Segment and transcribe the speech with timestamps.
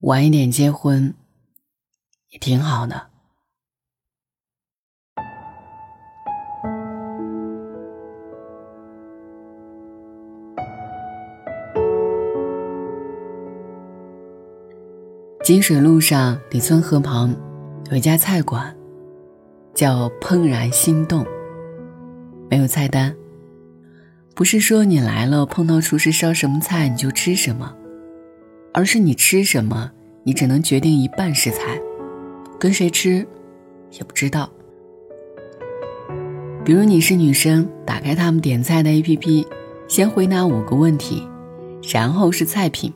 [0.00, 1.14] 晚一点结婚
[2.30, 3.08] 也挺好的。
[15.42, 17.34] 金水路上李村河旁
[17.90, 18.76] 有一家菜馆，
[19.74, 21.24] 叫“怦然心动”。
[22.50, 23.16] 没有菜单，
[24.34, 27.74] 不是说你来了碰到厨师烧什么菜你就吃什么，
[28.76, 29.90] 而是你吃什么，
[30.22, 31.80] 你只能决定一半食材，
[32.60, 33.26] 跟谁吃
[33.92, 34.50] 也不知道。
[36.62, 39.46] 比如你是女生，打开他们点菜的 APP，
[39.88, 41.26] 先回答五个问题，
[41.90, 42.92] 然后是菜品，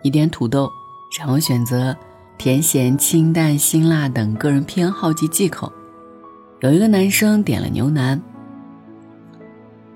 [0.00, 0.70] 你点土豆。
[1.18, 1.96] 然后选择
[2.38, 5.72] 甜咸清淡辛辣等个人偏好及忌口。
[6.60, 8.22] 有一个男生点了牛腩。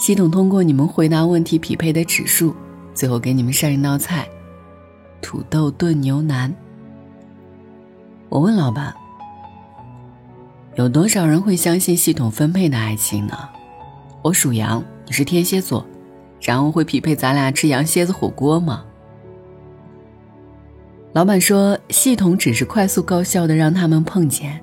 [0.00, 2.56] 系统通过你们回答问题匹配的指数，
[2.92, 4.28] 最后给你们上一道菜：
[5.26, 6.54] 土豆炖牛腩。
[8.28, 8.94] 我问老板：
[10.76, 13.36] 有多少人会相信系统分配的爱情呢？
[14.22, 15.84] 我属羊，你是天蝎座，
[16.40, 18.84] 然后会匹配咱俩吃羊蝎子火锅吗？
[21.12, 24.60] 老板说：“系统只是快速高效的让他们碰见，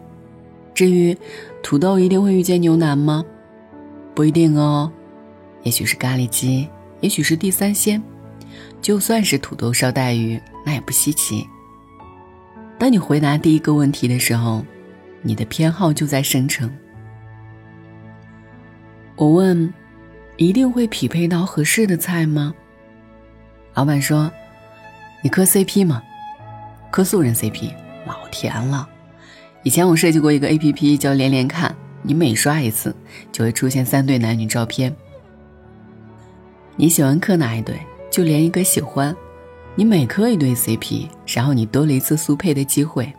[0.74, 1.18] 至于
[1.62, 3.22] 土豆一定会遇见牛腩吗？
[4.16, 4.90] 不一定哦，
[5.64, 6.70] 也许是咖喱鸡，
[7.02, 8.02] 也许是地三鲜，
[8.82, 11.48] 就算是土豆烧带鱼，那也不稀奇。
[12.78, 14.66] 当你回答第一个问题的时候，
[15.22, 16.72] 你的偏好就在生成。
[19.16, 19.74] 我问：
[20.38, 22.54] 一定会匹配到合适的菜吗？
[23.74, 24.32] 老板说：
[25.22, 26.02] 你磕 CP 吗？”
[26.92, 27.72] 磕素人 CP
[28.06, 28.88] 老甜了。
[29.64, 32.94] 以前我设计过一个 APP 叫连连看，你每刷一次
[33.32, 34.94] 就会出现三对男女照片。
[36.76, 37.80] 你喜欢磕哪一对，
[38.12, 39.16] 就连一个喜欢。
[39.76, 43.12] 你每磕一对 CP，然后你多了一次速配的机会。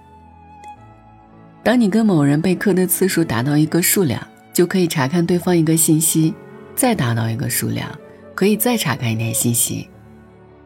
[1.63, 6.33] 当你跟某人被磕的次数达到一个数量，就可以查看对方一个信息，
[6.77, 7.91] 再达到一个数量，
[8.35, 9.89] 可以再查看一点信息，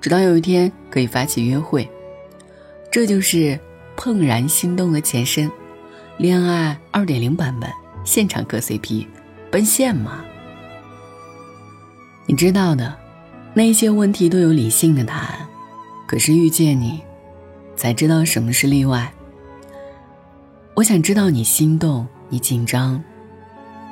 [0.01, 1.89] 直到有一天可以发起约会。
[2.91, 3.59] 这就是
[3.97, 5.51] 怦然心动的前身，
[6.19, 7.71] 恋爱二点零版本，
[8.05, 9.07] 现场磕 CP，
[9.51, 10.23] 奔现嘛。
[12.27, 12.95] 你知道的，
[13.55, 15.48] 那些问题都有理性的答案，
[16.09, 17.03] 可是遇见你，
[17.77, 19.13] 才知道什么是例外。
[20.75, 23.05] 我想知道你心动，你紧张，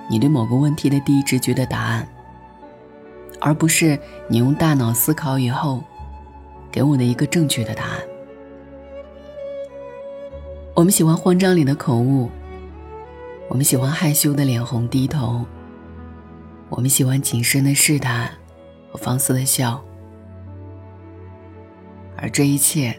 [0.08, 2.08] 你对某个问题的第一直觉的答案，
[3.38, 5.84] 而不是你用大脑思考以后，
[6.72, 8.00] 给我的一个正确的答案。
[10.74, 12.30] 我们喜欢慌张里的口误，
[13.50, 15.44] 我们喜欢害羞的脸红低头，
[16.70, 18.30] 我们喜欢谨慎的试探
[18.90, 19.84] 和放肆的笑，
[22.16, 22.94] 而这一切，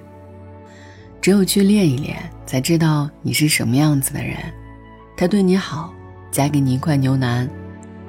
[1.22, 4.38] 只有去练一练，才知道你是什么样子的人。
[5.16, 5.94] 他对你好，
[6.32, 7.50] 夹给你一块牛腩，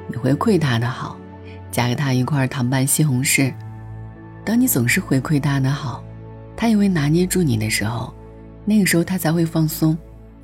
[0.08, 1.16] 你回馈他的好，
[1.70, 3.52] 夹给他一块糖拌西红柿。
[4.44, 6.02] 当你总是回馈他的好，
[6.56, 8.12] 他以为拿捏住你的时候。
[8.64, 9.96] 那个时候他才会放松，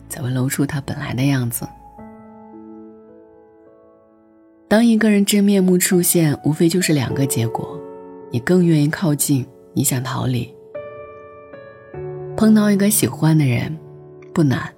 [0.09, 1.69] 才会露出他本来的样子。
[4.67, 7.79] 当一个人真面目出现，无非就是两个结果：
[8.31, 10.53] 你更愿意靠近，你想逃离。
[12.37, 13.77] 碰到一个喜欢的人，
[14.33, 14.73] 不难，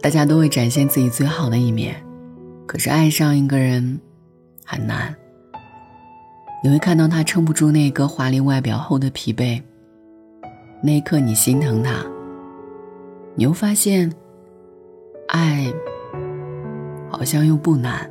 [0.00, 1.96] 大家都会展现自己最好的一面。
[2.66, 4.00] 可是爱上一个人，
[4.64, 5.14] 很难。
[6.62, 9.60] 你会看到他撑不住那个华丽外表后的疲惫，
[10.82, 12.04] 那一刻你心疼他。
[13.34, 14.10] 你又发现，
[15.28, 15.70] 爱
[17.10, 18.10] 好像又不难。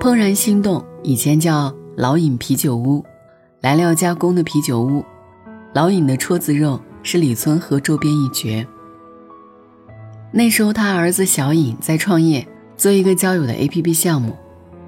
[0.00, 3.04] 怦然心动以前叫老尹啤酒屋，
[3.60, 5.04] 来料加工的啤酒屋。
[5.74, 8.66] 老尹的戳子肉是李村和周边一绝。
[10.32, 14.34] 那时候他儿子小尹在创业，做一个交友的 APP 项目。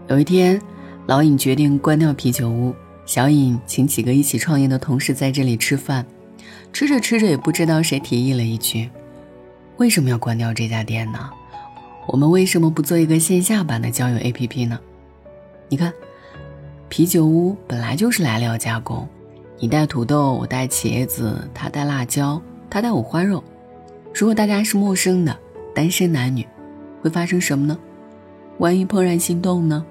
[0.09, 0.61] 有一天，
[1.07, 2.75] 老尹决定关掉啤酒屋，
[3.05, 6.07] 小尹请几个一起创业的同事在这里吃饭。
[6.73, 8.89] 吃着吃着，也不知道谁提议了一句
[9.77, 11.29] ：“为什么要关掉这家店呢？
[12.07, 14.81] 我们为什么不做一个线下版的交友 APP 呢？
[15.69, 15.93] 你看，
[16.93, 19.09] 啤酒屋本来就是来料加工，
[19.59, 23.43] 你带土豆，我带茄子，他带辣椒，他带五花肉。
[24.15, 25.35] 如果大家是陌生的
[25.75, 26.47] 单身男女，
[27.01, 27.79] 会发生什么呢？
[28.59, 29.83] 万一怦然心动呢？”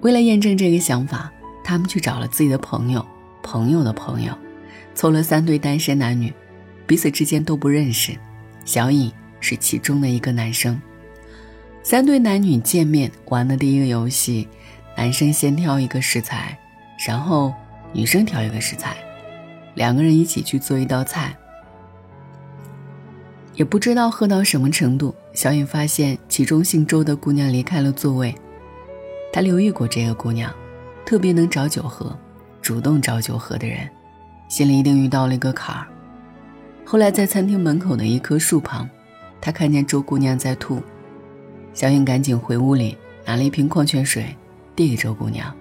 [0.00, 1.30] 为了验证这个想法，
[1.62, 3.04] 他们去找了自己的朋友，
[3.42, 4.32] 朋友的朋友。
[4.94, 6.32] 凑了三对单身男女，
[6.86, 8.16] 彼此之间都不认识。
[8.64, 10.80] 小颖是其中的一个男生。
[11.82, 14.48] 三对男女见面玩的第一个游戏，
[14.96, 16.58] 男生先挑一个食材，
[17.06, 17.52] 然后
[17.92, 18.96] 女生挑一个食材，
[19.74, 21.36] 两个人一起去做一道菜。
[23.54, 28.34] 也不知道喝到什么程度，小颖发现其中姓周的姑娘离开了座位。
[29.32, 30.50] 她留意过这个姑娘，
[31.04, 32.18] 特别能找酒喝，
[32.62, 33.88] 主动找酒喝的人，
[34.48, 35.86] 心里一定遇到了一个坎儿。
[36.86, 38.88] 后来在餐厅门口的一棵树旁，
[39.40, 40.82] 她看见周姑娘在吐，
[41.74, 42.96] 小颖赶紧回屋里
[43.26, 44.34] 拿了一瓶矿泉水，
[44.76, 45.52] 递给周姑娘。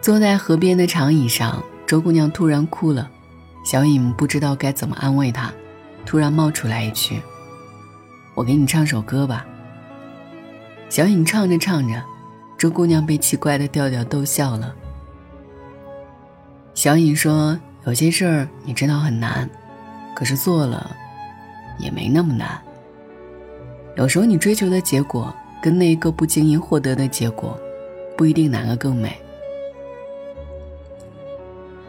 [0.00, 3.10] 坐在河边的长椅上，周姑娘突然哭了。
[3.64, 5.50] 小颖不知道该怎么安慰她，
[6.04, 7.20] 突然冒出来一句
[8.36, 9.46] ：“我给你唱首歌吧。”
[10.90, 12.02] 小颖唱着唱着，
[12.58, 14.74] 周姑娘被奇怪的调调逗笑了。
[16.74, 19.48] 小颖说：“有些事儿你知道很难，
[20.14, 20.94] 可是做了，
[21.78, 22.60] 也没那么难。
[23.96, 25.34] 有时候你追求的结果
[25.64, 27.58] 跟那个不经意获得的结果，
[28.18, 29.16] 不一定哪个更美。”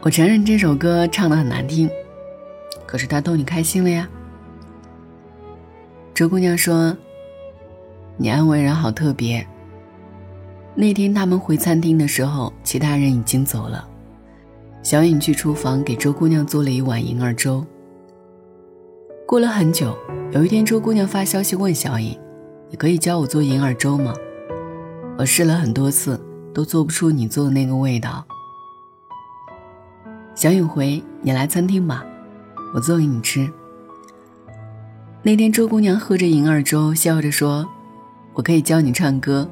[0.00, 1.90] 我承认这首歌唱的很难听，
[2.86, 4.08] 可是他逗你开心了呀。
[6.14, 6.96] 周姑娘说
[8.16, 9.46] ：“你安慰人好特别。”
[10.74, 13.86] 那天他们回餐厅的时候，其他人已经走了。
[14.82, 17.62] 小颖去厨房给周姑娘做了一碗银耳粥。
[19.26, 19.94] 过了很久，
[20.32, 22.18] 有一天周姑娘发消息问小颖
[22.68, 24.12] ：“你可以教我做银耳粥吗？
[25.18, 26.20] 我试了很多次，
[26.52, 28.24] 都做不出你做的那个味道。”
[30.34, 32.04] 小颖回：“你来餐厅吧，
[32.74, 33.50] 我做给你吃。”
[35.22, 37.66] 那天周姑娘喝着银耳粥，笑着说
[38.34, 39.48] ：“我可以教你唱歌。”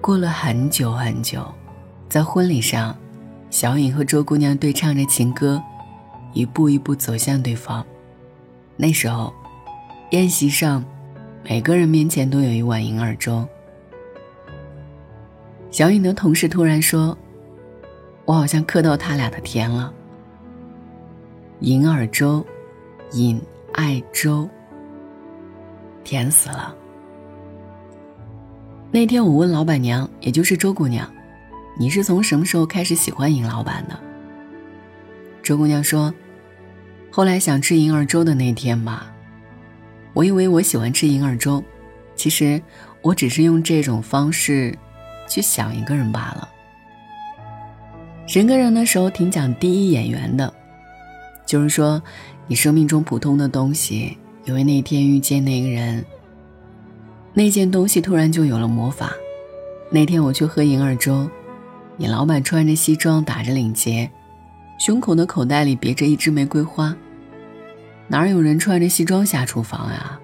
[0.00, 1.44] 过了很久很久，
[2.08, 2.96] 在婚礼上，
[3.50, 5.62] 小颖和周姑娘对唱着情歌，
[6.32, 7.84] 一步一步走向对方。
[8.76, 9.32] 那时候，
[10.10, 10.84] 宴席上，
[11.44, 13.46] 每个人面前都有一碗银耳粥。
[15.70, 17.16] 小颖的同事突然说。
[18.24, 19.92] 我好像磕到他俩的甜了。
[21.58, 22.46] 银耳粥，
[23.12, 23.40] 饮
[23.72, 24.48] 爱粥，
[26.04, 26.74] 甜死了。
[28.92, 31.12] 那天我问老板娘，也就是周姑娘，
[31.76, 33.98] 你是从什么时候开始喜欢尹老板的？
[35.42, 36.14] 周姑娘说，
[37.10, 39.11] 后来想吃银耳粥的那天吧。
[40.14, 41.62] 我以为我喜欢吃银耳粥，
[42.14, 42.60] 其实
[43.00, 44.76] 我只是用这种方式
[45.28, 46.48] 去想一个人罢了。
[48.28, 50.52] 人跟人的时候挺讲第一眼缘的，
[51.46, 52.00] 就是说，
[52.46, 56.04] 你生命中普通的东西，因为那天遇见那个人，
[57.34, 59.12] 那件东西突然就有了魔法。
[59.90, 61.28] 那天我去喝银耳粥，
[61.96, 64.10] 你老板穿着西装，打着领结，
[64.78, 66.96] 胸口的口袋里别着一支玫瑰花，
[68.08, 70.20] 哪有人穿着西装下厨房啊？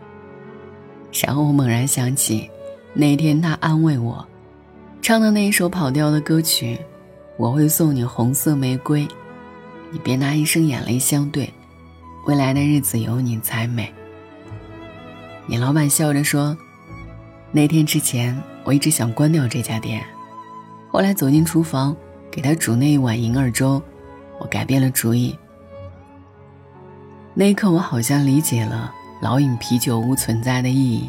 [1.24, 2.50] 然后我猛然想起，
[2.92, 4.26] 那天他安慰我，
[5.00, 6.78] 唱的那一首跑调的歌曲。
[7.38, 9.06] 我会送你红色玫瑰，
[9.92, 11.48] 你别拿一生眼泪相对，
[12.26, 13.94] 未来的日子有你才美。
[15.46, 16.58] 你老板笑着说
[17.52, 20.04] ：“那天之前，我一直想关掉这家店，
[20.90, 21.96] 后来走进厨房
[22.28, 23.80] 给他煮那一碗银耳粥，
[24.40, 25.38] 我改变了主意。
[27.40, 28.92] 那一刻，我好像理解了
[29.22, 31.08] 老饮啤酒屋存在的意义，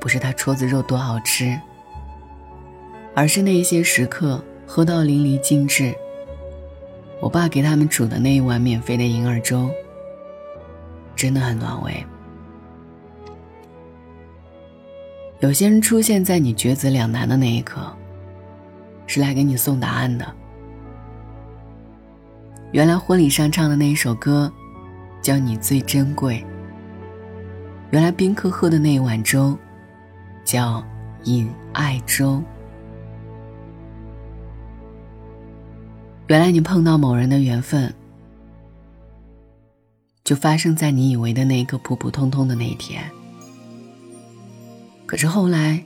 [0.00, 1.56] 不是他戳子肉多好吃，
[3.14, 5.94] 而是那些时刻。”喝到淋漓尽致。
[7.20, 9.70] 我爸给他们煮的那一碗免费的银耳粥，
[11.14, 12.06] 真的很暖胃。
[15.40, 17.94] 有些人出现在你抉择两难的那一刻，
[19.06, 20.26] 是来给你送答案的。
[22.70, 24.50] 原来婚礼上唱的那一首歌，
[25.22, 26.44] 叫你最珍贵。
[27.90, 29.56] 原来宾客喝的那一碗粥，
[30.44, 30.84] 叫
[31.24, 32.42] 饮爱粥。
[36.26, 37.94] 原来你碰到某人的缘分，
[40.24, 43.02] 就发生在你以为的那个普普通通的那一天。
[45.04, 45.84] 可是后来，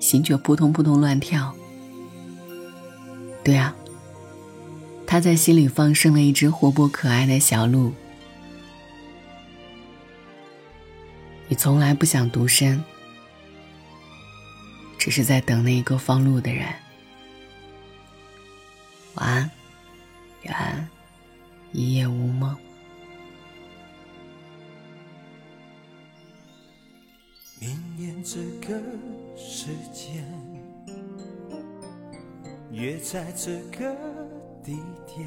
[0.00, 1.54] 心却扑通扑通乱跳。
[3.42, 3.76] 对啊，
[5.06, 7.92] 他在心里放生了一只活泼可爱的小鹿。
[11.48, 12.82] 你从来不想独身，
[14.98, 16.66] 只是在等那一个放路的人。
[19.14, 19.50] 晚安。
[20.42, 20.88] 愿
[21.72, 22.54] 一夜无梦。
[27.58, 28.78] 明年这个
[29.38, 30.22] 时间，
[32.70, 33.96] 约在这个
[34.62, 35.26] 地点，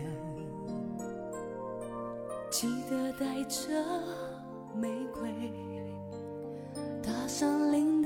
[2.52, 3.68] 记得带着
[4.76, 4.88] 玫
[5.20, 5.52] 瑰，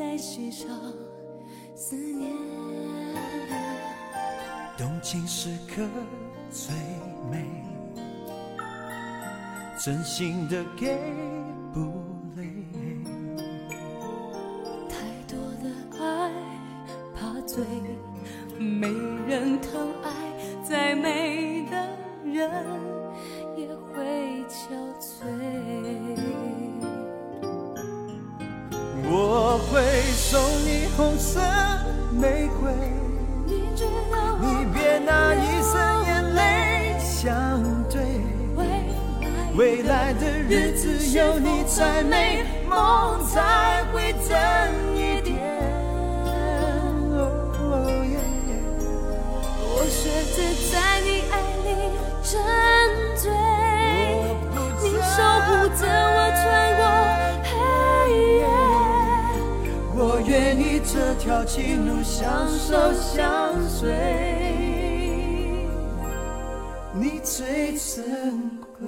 [0.02, 0.68] 上领带，许上
[1.76, 2.32] 思念。
[4.78, 5.88] 动情时刻
[6.50, 6.74] 最
[7.30, 7.46] 美，
[9.78, 10.98] 真心的给
[11.72, 11.80] 不
[12.36, 12.48] 累。
[14.90, 16.32] 太多的爱
[17.16, 17.64] 怕醉，
[18.58, 18.88] 没
[30.32, 31.42] 送你红色
[32.10, 32.72] 玫瑰，
[33.46, 38.00] 你知道你别拿一生眼泪相对。
[39.58, 45.38] 未来的日子有你才美，梦才会真一点。
[49.60, 50.00] 我学
[50.32, 50.38] 着
[50.72, 51.34] 在你爱
[51.66, 51.70] 里
[61.46, 63.92] 情路相守相随，
[66.94, 68.88] 你最珍贵。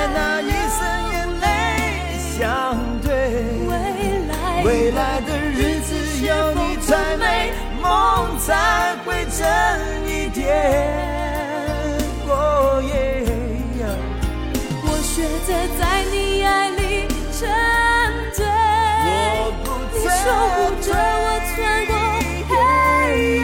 [0.00, 0.80] 我你别拿一生
[1.12, 1.44] 眼泪
[2.38, 2.40] 相
[3.02, 3.08] 对。
[4.64, 5.88] 未来的日子
[6.24, 7.52] 有你才美，
[7.82, 9.38] 梦才会真
[10.06, 10.40] 一点。
[12.26, 12.88] 哦耶！
[14.84, 15.80] 我学着在
[16.10, 16.14] 你
[16.44, 16.80] 爱里
[17.32, 17.40] 沉
[18.32, 18.38] 醉，
[19.92, 20.08] 你守
[20.54, 21.92] 护着我穿过
[22.48, 22.50] 黑
[23.38, 23.42] 夜。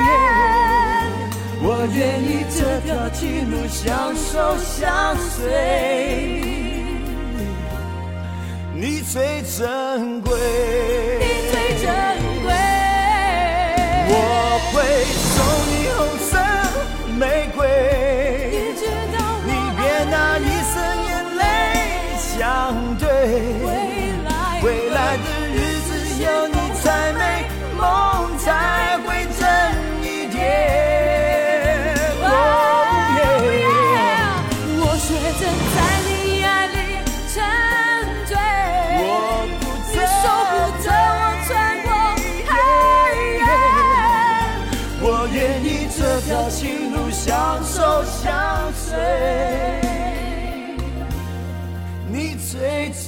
[1.62, 3.20] 我愿意这条情
[3.50, 5.44] 路相守相随，
[9.16, 10.86] 最珍贵。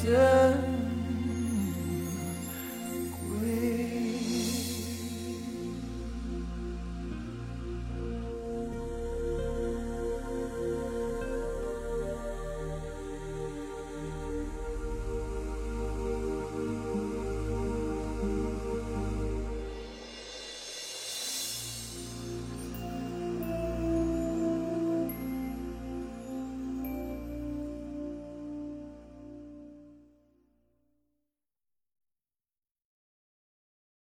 [0.08, 0.67] 的，